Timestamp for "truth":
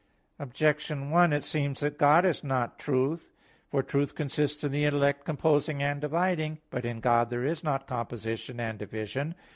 2.79-3.35, 3.83-4.15